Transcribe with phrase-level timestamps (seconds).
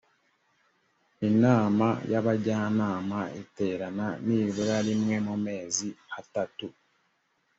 [1.29, 5.87] inama y abajyanama iterana nibura rimwe mu mezi
[6.19, 6.67] atatu